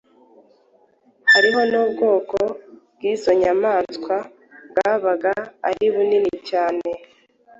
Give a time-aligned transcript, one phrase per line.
[1.31, 2.37] hariho n’ubwoko
[2.93, 4.15] bw’izo nyamaswa
[4.69, 5.33] bwabaga
[5.69, 6.89] ari bunini cyane,